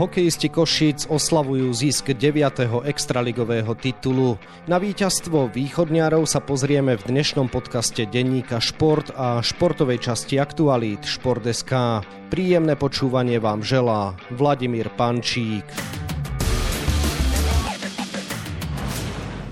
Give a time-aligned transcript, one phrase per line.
[0.00, 2.40] Hokejisti Košíc oslavujú zisk 9.
[2.88, 4.40] extraligového titulu.
[4.64, 12.00] Na víťazstvo východňárov sa pozrieme v dnešnom podcaste denníka Šport a športovej časti Aktualít Šport.sk.
[12.32, 15.68] Príjemné počúvanie vám želá Vladimír Pančík.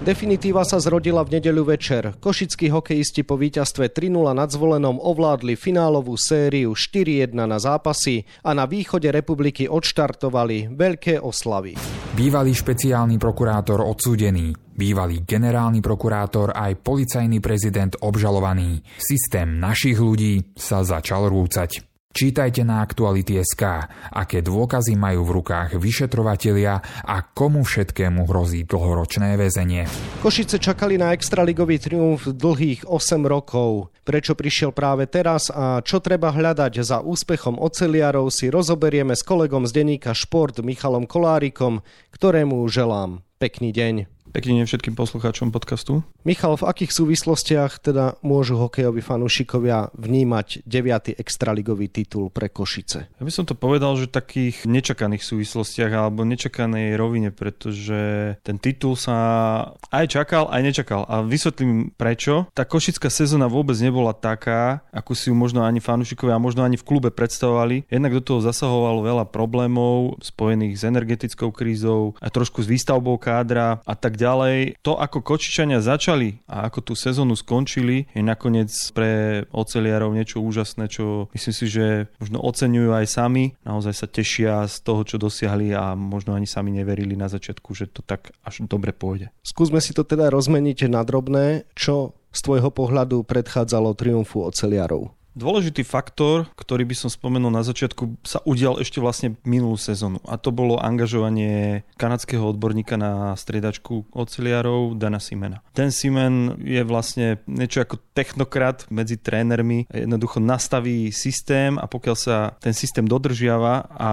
[0.08, 2.16] Definitíva sa zrodila v nedeľu večer.
[2.16, 8.64] Košickí hokejisti po víťazstve 3-0 nad zvolenom ovládli finálovú sériu 4-1 na zápasy a na
[8.64, 11.76] východe republiky odštartovali veľké oslavy.
[12.16, 18.80] Bývalý špeciálny prokurátor odsúdený, bývalý generálny prokurátor aj policajný prezident obžalovaný.
[18.96, 21.87] Systém našich ľudí sa začal rúcať.
[22.08, 23.62] Čítajte na Aktuality.sk,
[24.10, 29.84] aké dôkazy majú v rukách vyšetrovatelia a komu všetkému hrozí dlhoročné väzenie.
[30.24, 33.92] Košice čakali na extraligový triumf dlhých 8 rokov.
[34.08, 39.68] Prečo prišiel práve teraz a čo treba hľadať za úspechom oceliarov si rozoberieme s kolegom
[39.68, 41.84] z denníka Šport Michalom Kolárikom,
[42.16, 44.17] ktorému želám pekný deň.
[44.28, 46.04] Pekný deň všetkým poslucháčom podcastu.
[46.20, 51.16] Michal, v akých súvislostiach teda môžu hokejoví fanúšikovia vnímať 9.
[51.16, 53.08] extraligový titul pre Košice?
[53.08, 59.00] Ja by som to povedal, že takých nečakaných súvislostiach alebo nečakanej rovine, pretože ten titul
[59.00, 59.16] sa
[59.88, 61.08] aj čakal, aj nečakal.
[61.08, 62.52] A vysvetlím prečo.
[62.52, 66.76] Tá košická sezóna vôbec nebola taká, ako si ju možno ani fanúšikovia a možno ani
[66.76, 67.88] v klube predstavovali.
[67.88, 73.80] Jednak do toho zasahovalo veľa problémov spojených s energetickou krízou a trošku s výstavbou kádra
[73.88, 74.82] a tak ďalej.
[74.82, 80.90] To, ako Kočičania začali a ako tú sezónu skončili, je nakoniec pre oceliarov niečo úžasné,
[80.90, 81.86] čo myslím si, že
[82.18, 83.54] možno oceňujú aj sami.
[83.62, 87.86] Naozaj sa tešia z toho, čo dosiahli a možno ani sami neverili na začiatku, že
[87.86, 89.30] to tak až dobre pôjde.
[89.46, 91.68] Skúsme si to teda rozmeniť na drobné.
[91.78, 95.17] Čo z tvojho pohľadu predchádzalo triumfu oceliarov?
[95.38, 100.18] Dôležitý faktor, ktorý by som spomenul na začiatku, sa udial ešte vlastne minulú sezónu.
[100.26, 105.62] A to bolo angažovanie kanadského odborníka na striedačku oceliarov Dana Simena.
[105.78, 109.86] Ten Simen je vlastne niečo ako technokrat medzi trénermi.
[109.94, 114.10] Jednoducho nastaví systém a pokiaľ sa ten systém dodržiava a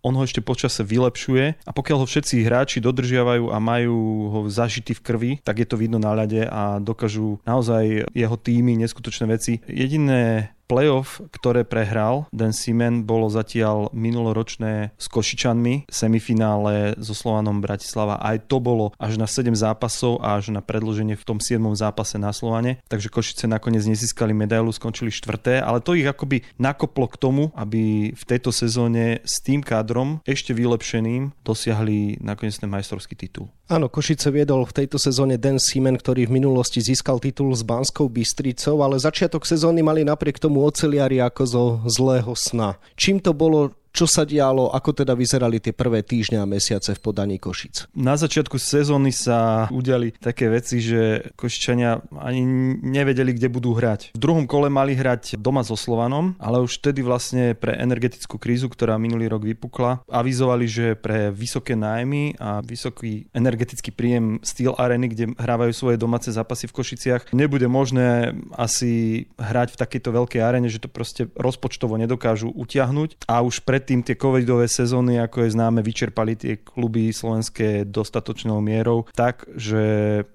[0.00, 3.96] on ho ešte počase vylepšuje a pokiaľ ho všetci hráči dodržiavajú a majú
[4.32, 8.80] ho zažitý v krvi, tak je to vidno na ľade a dokážu naozaj jeho týmy
[8.80, 9.60] neskutočné veci.
[9.68, 18.16] Jediné playoff, ktoré prehral Dan Simen, bolo zatiaľ minuloročné s Košičanmi, semifinále so Slovanom Bratislava.
[18.16, 21.60] Aj to bolo až na 7 zápasov a až na predloženie v tom 7.
[21.76, 22.80] zápase na Slovane.
[22.88, 28.16] Takže Košice nakoniec nezískali medailu, skončili štvrté, ale to ich akoby nakoplo k tomu, aby
[28.16, 33.52] v tejto sezóne s tým kádrom ešte vylepšeným dosiahli nakoniec ten majstrovský titul.
[33.72, 38.04] Áno, Košice viedol v tejto sezóne Dan Seaman, ktorý v minulosti získal titul s Banskou
[38.04, 42.78] Bystricou, ale začiatok sezóny mali napriek tomu oceliari ako zo zlého sna.
[42.94, 47.00] Čím to bolo čo sa dialo, ako teda vyzerali tie prvé týždne a mesiace v
[47.04, 47.92] podaní Košic?
[47.92, 52.40] Na začiatku sezóny sa udiali také veci, že Košičania ani
[52.80, 54.16] nevedeli, kde budú hrať.
[54.16, 58.72] V druhom kole mali hrať doma so Slovanom, ale už vtedy vlastne pre energetickú krízu,
[58.72, 65.12] ktorá minulý rok vypukla, avizovali, že pre vysoké nájmy a vysoký energetický príjem Steel Areny,
[65.12, 70.72] kde hrávajú svoje domáce zápasy v Košiciach, nebude možné asi hrať v takejto veľkej arene,
[70.72, 75.58] že to proste rozpočtovo nedokážu utiahnuť a už pred predtým tie covidové sezóny, ako je
[75.58, 79.82] známe, vyčerpali tie kluby slovenské dostatočnou mierou, tak, že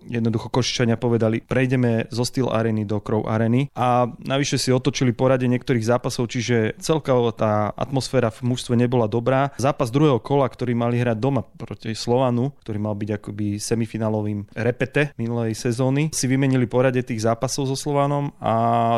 [0.03, 5.47] jednoducho Košičania povedali, prejdeme zo Steel Areny do Crow Areny a navyše si otočili porade
[5.47, 9.55] niektorých zápasov, čiže celkovo tá atmosféra v mužstve nebola dobrá.
[9.55, 15.15] Zápas druhého kola, ktorý mali hrať doma proti Slovanu, ktorý mal byť akoby semifinálovým repete
[15.15, 18.53] minulej sezóny, si vymenili porade tých zápasov so Slovanom a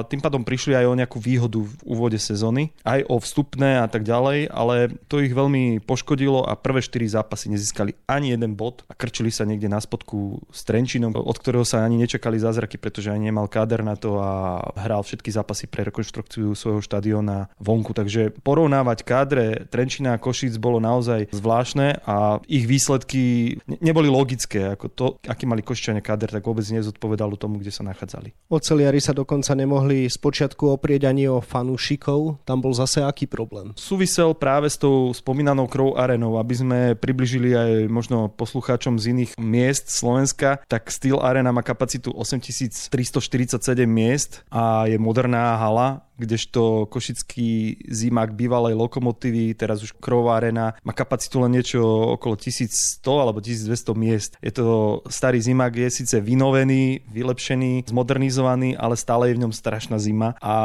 [0.10, 4.02] tým pádom prišli aj o nejakú výhodu v úvode sezóny, aj o vstupné a tak
[4.02, 4.76] ďalej ďalej, ale
[5.12, 9.44] to ich veľmi poškodilo a prvé 4 zápasy nezískali ani jeden bod a krčili sa
[9.44, 13.84] niekde na spodku s Trenčinom, od ktorého sa ani nečakali zázraky, pretože ani nemal káder
[13.84, 17.92] na to a hral všetky zápasy pre rekonštrukciu svojho štadiona vonku.
[17.92, 24.78] Takže porovnávať kádre Trenčina a Košic bolo naozaj zvláštne a ich výsledky neboli logické.
[24.78, 28.32] Ako to, aký mali Košičania káder, tak vôbec nezodpovedalo tomu, kde sa nachádzali.
[28.54, 32.46] Oceliari sa dokonca nemohli spočiatku oprieť ani o fanúšikov.
[32.46, 33.74] Tam bol zase aký problém?
[33.74, 39.18] Súvisel chcel práve s tou spomínanou Crow Arenou, aby sme približili aj možno poslucháčom z
[39.18, 46.86] iných miest Slovenska, tak Steel Arena má kapacitu 8347 miest a je moderná hala, kdežto
[46.92, 51.82] Košický zimák bývalej lokomotívy, teraz už Krová arena, má kapacitu len niečo
[52.20, 54.32] okolo 1100 alebo 1200 miest.
[54.44, 59.98] Je to starý zimák, je síce vynovený, vylepšený, zmodernizovaný, ale stále je v ňom strašná
[59.98, 60.56] zima a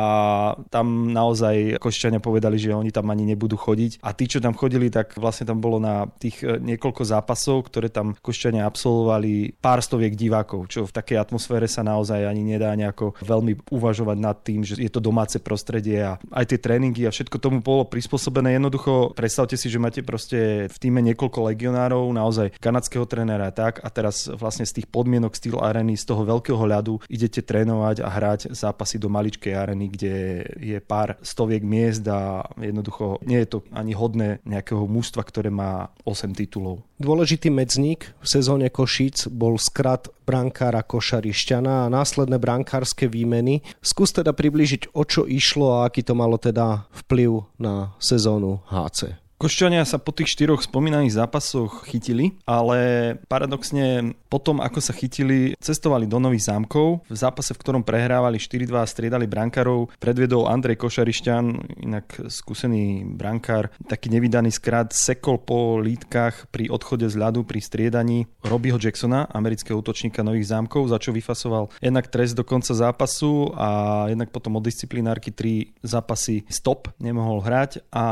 [0.69, 4.91] tam naozaj Košťania povedali, že oni tam ani nebudú chodiť a tí, čo tam chodili,
[4.91, 10.17] tak vlastne tam bolo na tých e, niekoľko zápasov, ktoré tam Košťania absolvovali pár stoviek
[10.19, 14.81] divákov, čo v takej atmosfére sa naozaj ani nedá nejako veľmi uvažovať nad tým, že
[14.81, 18.57] je to domáce prostredie a aj tie tréningy a všetko tomu bolo prispôsobené.
[18.57, 23.89] Jednoducho predstavte si, že máte proste v týme niekoľko legionárov, naozaj kanadského trénera tak a
[23.93, 28.41] teraz vlastne z tých podmienok styl areny, z toho veľkého ľadu idete trénovať a hrať
[28.57, 30.15] zápasy do maličkej areny, kde
[30.57, 35.93] je pár stoviek miest a jednoducho nie je to ani hodné nejakého mužstva, ktoré má
[36.09, 36.81] 8 titulov.
[36.95, 43.67] Dôležitý medzník v sezóne Košíc bol skrat brankára Košarišťana a následné brankárske výmeny.
[43.83, 49.24] Skús teda približiť, o čo išlo a aký to malo teda vplyv na sezónu HC.
[49.45, 56.09] Košťania sa po tých štyroch spomínaných zápasoch chytili, ale paradoxne potom, ako sa chytili, cestovali
[56.09, 57.05] do Nových zámkov.
[57.05, 61.45] V zápase, v ktorom prehrávali 4-2 a striedali brankárov, predviedol Andrej Košarišťan,
[61.85, 68.25] inak skúsený brankár, taký nevydaný skrat, sekol po lítkach pri odchode z ľadu, pri striedaní
[68.49, 74.09] Robbieho Jacksona, amerického útočníka Nových zámkov, za čo vyfasoval jednak trest do konca zápasu a
[74.09, 78.05] jednak potom od disciplinárky tri zápasy stop, nemohol hrať a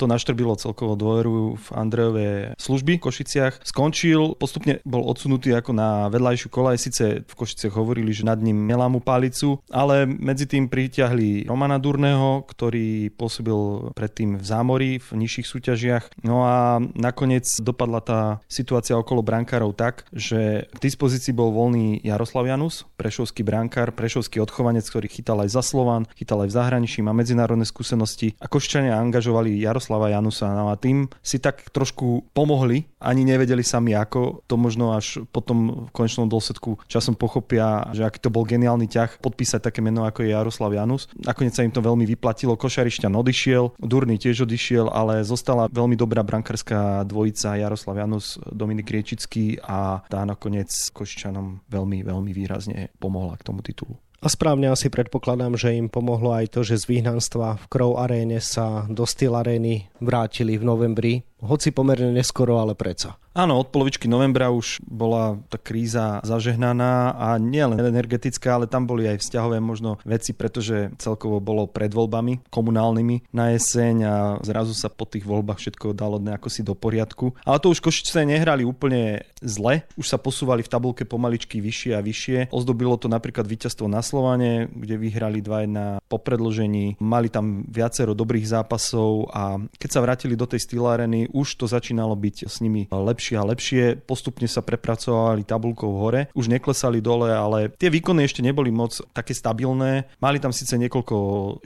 [0.00, 2.28] to naštrbilo získalo celkovo dôveru v Andrejové
[2.58, 3.54] služby v Košiciach.
[3.66, 8.70] Skončil, postupne bol odsunutý ako na vedľajšiu kolaj, síce v Košiciach hovorili, že nad ním
[8.70, 15.46] mu palicu, ale medzi tým pritiahli Romana Durného, ktorý pôsobil predtým v zámori v nižších
[15.46, 16.04] súťažiach.
[16.22, 22.44] No a nakoniec dopadla tá situácia okolo brankárov tak, že k dispozícii bol voľný Jaroslav
[22.44, 27.16] Janus, prešovský brankár, prešovský odchovanec, ktorý chytal aj za Slovan, chytal aj v zahraničí, má
[27.16, 30.50] medzinárodné skúsenosti a Koščania angažovali Jaroslava Janusa sa.
[30.50, 35.86] No a tým si tak trošku pomohli, ani nevedeli sami ako, to možno až potom
[35.86, 40.26] v konečnom dôsledku časom pochopia, že aký to bol geniálny ťah podpísať také meno ako
[40.26, 41.06] je Jaroslav Janus.
[41.14, 46.26] Nakoniec sa im to veľmi vyplatilo, Košarišťan odišiel, Durný tiež odišiel, ale zostala veľmi dobrá
[46.26, 53.46] brankárská dvojica Jaroslav Janus, Dominik Riečický a tá nakoniec Koščanom veľmi, veľmi výrazne pomohla k
[53.46, 53.94] tomu titulu.
[54.24, 58.40] A správne asi predpokladám, že im pomohlo aj to, že z vyhnanstva v Crow aréne
[58.40, 63.20] sa do Steel arény vrátili v novembri hoci pomerne neskoro, ale predsa.
[63.34, 69.10] Áno, od polovičky novembra už bola tá kríza zažehnaná a nielen energetická, ale tam boli
[69.10, 74.86] aj vzťahové možno veci, pretože celkovo bolo pred voľbami komunálnymi na jeseň a zrazu sa
[74.86, 77.34] po tých voľbách všetko dalo nejako si do poriadku.
[77.42, 82.06] Ale to už Košice nehrali úplne zle, už sa posúvali v tabulke pomaličky vyššie a
[82.06, 82.54] vyššie.
[82.54, 87.02] Ozdobilo to napríklad víťazstvo na Slovane, kde vyhrali 2-1 po predložení.
[87.02, 92.14] Mali tam viacero dobrých zápasov a keď sa vrátili do tej stýlareny, už to začínalo
[92.14, 97.74] byť s nimi lepšie a lepšie, postupne sa prepracovali tabulkou hore, už neklesali dole, ale
[97.74, 100.06] tie výkony ešte neboli moc také stabilné.
[100.22, 101.16] Mali tam síce niekoľko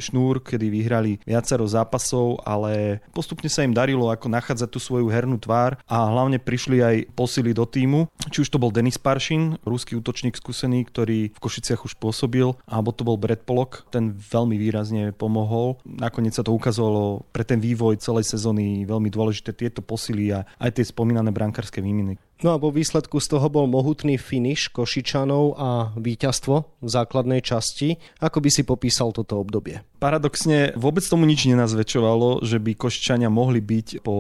[0.01, 5.37] šnúr, kedy vyhrali viacero zápasov, ale postupne sa im darilo ako nachádzať tú svoju hernú
[5.37, 8.09] tvár a hlavne prišli aj posily do týmu.
[8.33, 12.95] Či už to bol Denis Paršin, ruský útočník skúsený, ktorý v Košiciach už pôsobil, alebo
[12.97, 15.77] to bol Brett Pollock, ten veľmi výrazne pomohol.
[15.85, 20.79] Nakoniec sa to ukázalo pre ten vývoj celej sezóny veľmi dôležité tieto posily a aj
[20.79, 22.15] tie spomínané brankárske výmeny.
[22.39, 27.99] No a vo výsledku z toho bol mohutný finish Košičanov a víťazstvo v základnej časti.
[28.23, 29.83] Ako by si popísal toto obdobie?
[29.99, 34.17] Paradoxne vôbec tomu nič nenazväčšovalo, že by Košičania mohli byť po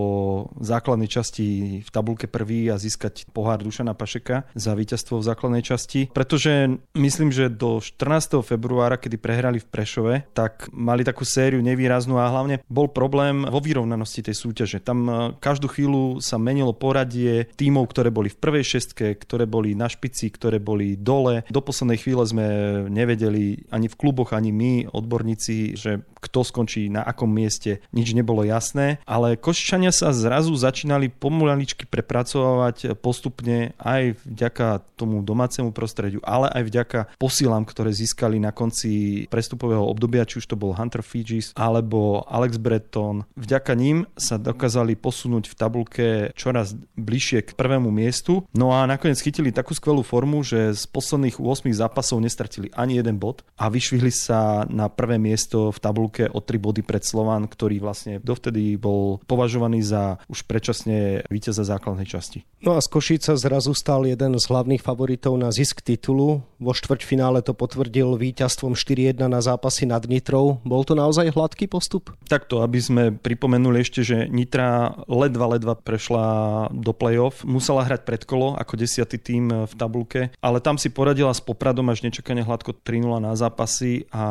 [0.58, 1.46] základnej časti
[1.86, 7.30] v tabulke prvý a získať pohár Dušana Pašeka za víťazstvo v základnej časti, pretože myslím,
[7.30, 8.42] že do 14.
[8.42, 13.62] februára, kedy prehrali v Prešove, tak mali takú sériu nevýraznú a hlavne bol problém vo
[13.62, 14.82] vyrovnanosti tej súťaže.
[14.82, 19.44] Tam eh, každú chvíľu sa menilo poradie tímov, ktoré ktoré boli v prvej šestke, ktoré
[19.44, 21.44] boli na špici, ktoré boli dole.
[21.52, 22.46] Do poslednej chvíle sme
[22.88, 28.42] nevedeli ani v kluboch, ani my, odborníci, že kto skončí na akom mieste, nič nebolo
[28.42, 36.50] jasné, ale Košičania sa zrazu začínali pomaličky prepracovať postupne aj vďaka tomu domácemu prostrediu, ale
[36.50, 41.54] aj vďaka posílam, ktoré získali na konci prestupového obdobia, či už to bol Hunter Fijis
[41.54, 43.22] alebo Alex Breton.
[43.38, 48.42] Vďaka ním sa dokázali posunúť v tabulke čoraz bližšie k prvému miestu.
[48.56, 53.20] No a nakoniec chytili takú skvelú formu, že z posledných 8 zápasov nestratili ani jeden
[53.20, 57.44] bod a vyšvihli sa na prvé miesto v tabulke tabulke o 3 body pred Slovan,
[57.44, 62.48] ktorý vlastne dovtedy bol považovaný za už predčasne víťaza základnej časti.
[62.64, 66.42] No a z Košica zrazu stal jeden z hlavných favoritov na zisk titulu.
[66.58, 70.58] Vo štvrťfinále to potvrdil víťazstvom 4-1 na zápasy nad Nitrou.
[70.66, 72.10] Bol to naozaj hladký postup?
[72.26, 77.46] Takto, aby sme pripomenuli ešte, že Nitra ledva, ledva prešla do play-off.
[77.46, 82.02] Musela hrať predkolo ako desiatý tým v tabulke, ale tam si poradila s Popradom až
[82.02, 84.24] nečakane hladko 3-0 na zápasy a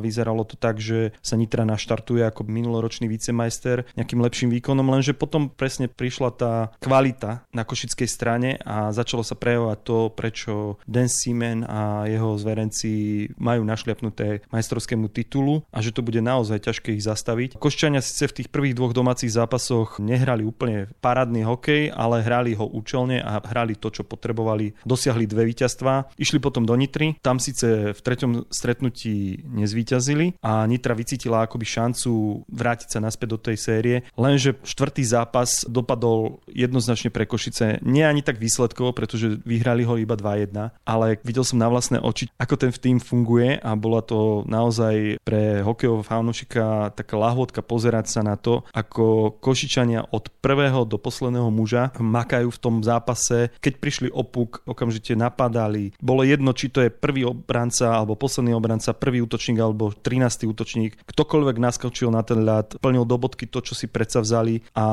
[0.00, 5.48] vyzeralo to tak, že sa Nitra naštartuje ako minuloročný vicemajster nejakým lepším výkonom, lenže potom
[5.48, 6.52] presne prišla tá
[6.84, 12.92] kvalita na košickej strane a začalo sa prejavovať to, prečo Dan Seaman a jeho zverenci
[13.40, 17.56] majú našliapnuté majstrovskému titulu a že to bude naozaj ťažké ich zastaviť.
[17.56, 22.68] Košťania síce v tých prvých dvoch domácich zápasoch nehrali úplne parádny hokej, ale hrali ho
[22.68, 24.76] účelne a hrali to, čo potrebovali.
[24.84, 30.92] Dosiahli dve víťazstvá, išli potom do Nitry, tam síce v treťom stretnutí nezvíťazili a Nitra
[30.92, 37.28] vycítila akoby šancu vrátiť sa naspäť do tej série, lenže štvrtý zápas dopadol jednoznačne pre
[37.28, 42.00] Košice nie ani tak výsledkovo, pretože vyhrali ho iba 2-1, ale videl som na vlastné
[42.00, 48.06] oči, ako ten tým funguje a bola to naozaj pre hokejového fanúšika taká lahôdka pozerať
[48.10, 53.52] sa na to, ako Košičania od prvého do posledného muža makajú v tom zápase.
[53.60, 55.92] Keď prišli opuk, okamžite napadali.
[56.00, 60.48] Bolo jedno, či to je prvý obranca alebo posledný obranca, prvý útočník alebo 13.
[60.48, 61.03] útočník.
[61.04, 64.86] Ktokoľvek naskočil na ten ľad, plnil do bodky to, čo si predsa vzali a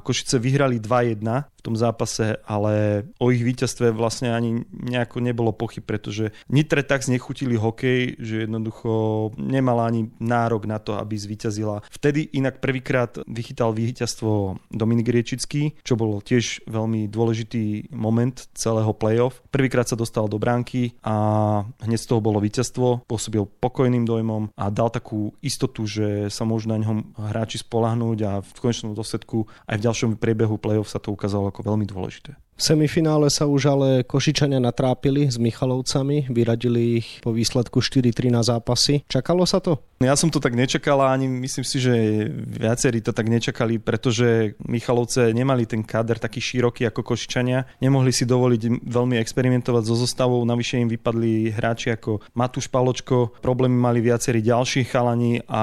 [0.00, 1.20] Košice vyhrali 2-1
[1.58, 7.02] v tom zápase, ale o ich víťazstve vlastne ani nejako nebolo pochyb, pretože Nitre tak
[7.02, 11.82] znechutili hokej, že jednoducho nemala ani nárok na to, aby zvíťazila.
[11.90, 19.42] Vtedy inak prvýkrát vychytal víťazstvo Dominik Riečický, čo bol tiež veľmi dôležitý moment celého playoff.
[19.50, 24.70] Prvýkrát sa dostal do bránky a hneď z toho bolo víťazstvo, pôsobil pokojným dojmom a
[24.70, 29.76] dal takú istotu, že sa môžu na ňom hráči spolahnúť a v konečnom dôsledku aj
[29.80, 32.36] v ďalšom priebehu playoff sa to ukázalo ako veľmi dôležité.
[32.58, 38.42] V semifinále sa už ale Košičania natrápili s Michalovcami, vyradili ich po výsledku 4-3 na
[38.42, 39.06] zápasy.
[39.06, 39.78] Čakalo sa to?
[39.98, 41.94] Ja som to tak nečakala, ani myslím si, že
[42.30, 47.66] viacerí to tak nečakali, pretože Michalovce nemali ten káder taký široký ako Košičania.
[47.82, 53.74] Nemohli si dovoliť veľmi experimentovať so zostavou, navyše im vypadli hráči ako Matúš Paločko, problémy
[53.74, 55.62] mali viacerí ďalší chalani a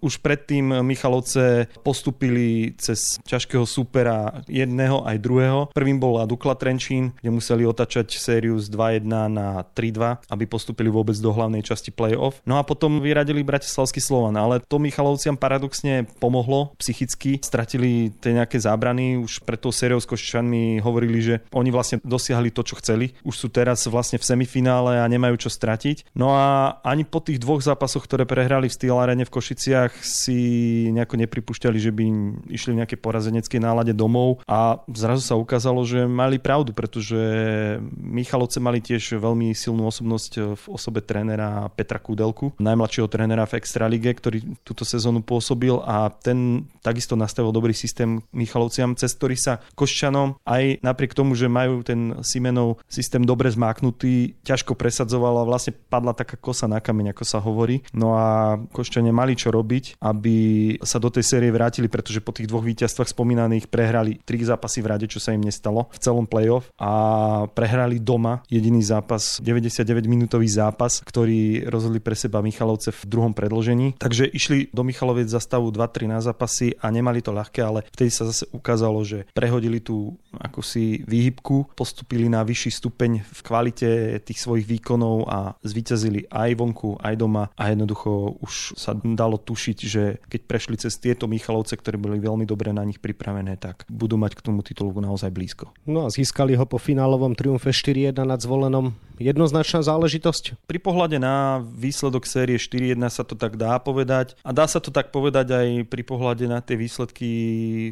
[0.00, 5.60] už predtým Michalovce postupili cez ťažkého supera jedného aj druhého.
[5.76, 11.20] Prvým bol Dukla Trenčín, kde museli otačať sériu z 2-1 na 3-2, aby postupili vôbec
[11.20, 12.40] do hlavnej časti play-off.
[12.48, 18.54] No a potom vyradili Bratislavský Slovan, ale to Michalovciam paradoxne pomohlo psychicky, stratili tie nejaké
[18.62, 23.18] zábrany, už pred tou sériou s Košičanmi hovorili, že oni vlastne dosiahli to, čo chceli.
[23.26, 26.14] Už sú teraz vlastne v semifinále a nemajú čo stratiť.
[26.14, 30.38] No a ani po tých dvoch zápasoch, ktoré prehrali v Steel Arene v Košiciach, si
[30.94, 32.04] nejako nepripúšťali, že by
[32.54, 37.18] išli v nejaké porazeneckej nálade domov a zrazu sa ukázalo, že mali pravdu, pretože
[37.98, 44.12] Michalovce mali tiež veľmi silnú osobnosť v osobe trénera Petra Kudelku, najmladšieho trénera v Extralige,
[44.12, 50.38] ktorý túto sezónu pôsobil a ten takisto nastavil dobrý systém Michalovciam, cez ktorý sa Koščanom
[50.44, 56.12] aj napriek tomu, že majú ten Simenov systém dobre zmáknutý, ťažko presadzoval a vlastne padla
[56.12, 57.80] taká kosa na kameň, ako sa hovorí.
[57.96, 60.36] No a Koščania mali čo robiť, aby
[60.84, 64.90] sa do tej série vrátili, pretože po tých dvoch víťazstvách spomínaných prehrali tri zápasy v
[64.90, 66.92] rade, čo sa im nestalo v celom playoff a
[67.52, 73.94] prehrali doma jediný zápas, 99-minútový zápas, ktorý rozhodli pre seba Michalovce v druhom predložení.
[73.94, 78.10] Takže išli do Michaloviec za stavu 2-3 na zápasy a nemali to ľahké, ale vtedy
[78.10, 83.88] sa zase ukázalo, že prehodili tú ako si výhybku, postupili na vyšší stupeň v kvalite
[84.26, 89.78] tých svojich výkonov a zvíťazili aj vonku, aj doma a jednoducho už sa dalo tušiť,
[89.78, 94.18] že keď prešli cez tieto Michalovce, ktoré boli veľmi dobre na nich pripravené, tak budú
[94.18, 95.70] mať k tomu titulu naozaj blízko.
[95.86, 100.64] No a získali ho po finálovom triumfe 4-1 nad zvolenom jednoznačná záležitosť?
[100.64, 104.88] Pri pohľade na výsledok série 4-1 sa to tak dá povedať a dá sa to
[104.88, 107.28] tak povedať aj pri pohľade na tie výsledky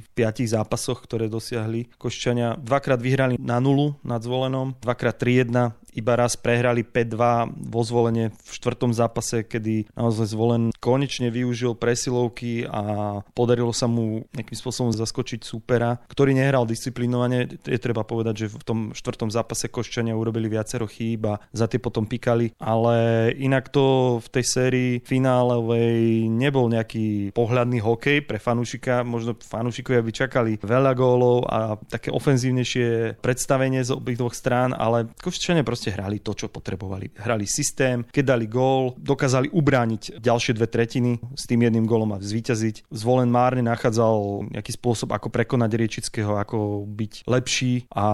[0.00, 2.57] v piatich zápasoch, ktoré dosiahli Koščania.
[2.57, 8.50] Dvakrát vyhrali na nulu nad zvolenom, dvakrát 3-1 iba raz prehrali 5-2 vo zvolenie v
[8.53, 15.41] štvrtom zápase, kedy naozaj zvolen konečne využil presilovky a podarilo sa mu nejakým spôsobom zaskočiť
[15.41, 17.59] súpera, ktorý nehral disciplinovane.
[17.65, 21.81] Je treba povedať, že v tom štvrtom zápase Koščania urobili viacero chýb a za tie
[21.81, 29.00] potom pikali, ale inak to v tej sérii finálovej nebol nejaký pohľadný hokej pre fanúšika.
[29.07, 35.09] Možno fanúšikovia by čakali veľa gólov a také ofenzívnejšie predstavenie z obých dvoch strán, ale
[35.23, 37.14] Koščania proste proste hrali to, čo potrebovali.
[37.14, 42.19] Hrali systém, keď dali gól, dokázali ubrániť ďalšie dve tretiny s tým jedným gólom a
[42.19, 42.90] zvíťaziť.
[42.90, 48.07] Zvolen márne nachádzal nejaký spôsob, ako prekonať Riečického, ako byť lepší a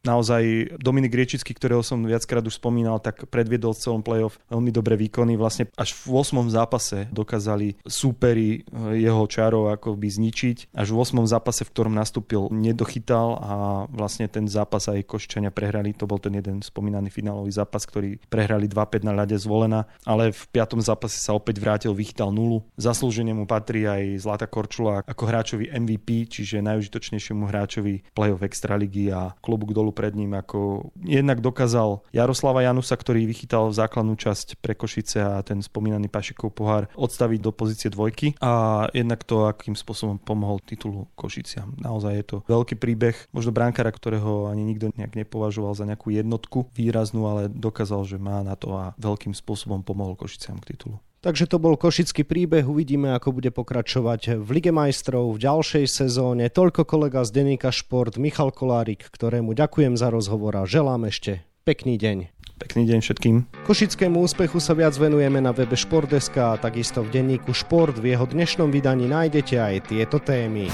[0.00, 4.96] naozaj Dominik Riečický, ktorého som viackrát už spomínal, tak predviedol v celom playoff veľmi dobré
[4.96, 5.36] výkony.
[5.36, 6.48] Vlastne až v 8.
[6.48, 10.72] zápase dokázali súperi eh, jeho čarov ako by zničiť.
[10.72, 11.28] Až v 8.
[11.28, 13.52] zápase, v ktorom nastúpil, nedochytal a
[13.92, 15.92] vlastne ten zápas aj Koščania prehrali.
[16.00, 20.42] To bol ten jeden spomínaný finálový zápas, ktorý prehrali 2-5 na ľade zvolená, ale v
[20.54, 20.80] 5.
[20.80, 22.64] zápase sa opäť vrátil, vychytal nulu.
[22.78, 29.34] Zaslúžene mu patrí aj Zlata Korčula ako hráčovi MVP, čiže najužitočnejšiemu hráčovi play-off Extraligy a
[29.42, 35.18] klobúk dolu pred ním, ako jednak dokázal Jaroslava Janusa, ktorý vychytal základnú časť pre Košice
[35.20, 40.62] a ten spomínaný Pašikov pohár odstaviť do pozície dvojky a jednak to, akým spôsobom pomohol
[40.62, 41.74] titulu Košiciam.
[41.80, 46.70] Naozaj je to veľký príbeh, možno bránkara, ktorého ani nikto nejak nepovažoval za nejakú jednotku
[47.00, 51.00] výraznú, ale dokázal, že má na to a veľkým spôsobom pomohol Košiciam k titulu.
[51.20, 56.48] Takže to bol košický príbeh, uvidíme, ako bude pokračovať v Lige majstrov v ďalšej sezóne.
[56.48, 62.00] Toľko kolega z Deníka Šport Michal Kolárik, ktorému ďakujem za rozhovor a želám ešte pekný
[62.00, 62.39] deň.
[62.60, 63.36] Pekný deň všetkým.
[63.64, 67.96] Košickému úspechu sa viac venujeme na webe Športdeska a takisto v denníku Šport.
[67.96, 70.68] V jeho dnešnom vydaní nájdete aj tieto témy.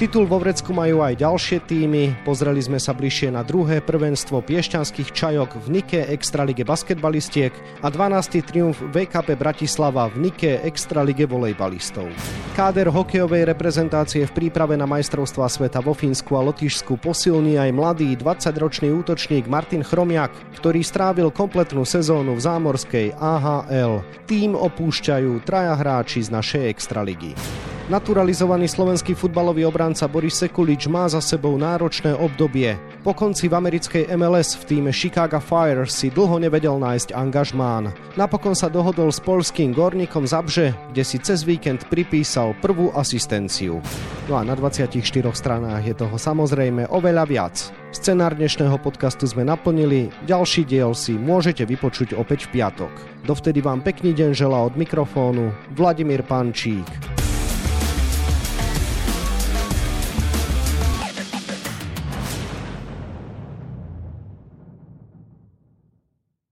[0.00, 2.24] Titul vo Vrecku majú aj ďalšie týmy.
[2.24, 7.52] Pozreli sme sa bližšie na druhé prvenstvo piešťanských čajok v Nike Extralige basketbalistiek
[7.84, 8.40] a 12.
[8.40, 12.08] triumf VKP Bratislava v Nike Extralige volejbalistov.
[12.56, 18.16] Káder hokejovej reprezentácie v príprave na majstrovstvá sveta vo Fínsku a Lotyšsku posilní aj mladý
[18.16, 20.80] 20-ročný útočník Martin Chromiak, ktorý
[21.32, 24.04] kompletnú sezónu v zámorskej AHL.
[24.28, 27.32] Tým opúšťajú traja hráči z našej extraligy.
[27.90, 32.78] Naturalizovaný slovenský futbalový obranca Boris Sekulič má za sebou náročné obdobie.
[33.02, 37.90] Po konci v americkej MLS v týme Chicago Fire si dlho nevedel nájsť angažmán.
[38.14, 43.82] Napokon sa dohodol s polským Gornikom Zabže, kde si cez víkend pripísal prvú asistenciu.
[44.30, 44.94] No a na 24
[45.34, 47.74] stranách je toho samozrejme oveľa viac.
[47.90, 53.26] Scenár dnešného podcastu sme naplnili, ďalší diel si môžete vypočuť opäť v piatok.
[53.26, 56.86] Dovtedy vám pekný deň želá od mikrofónu Vladimír Pančík.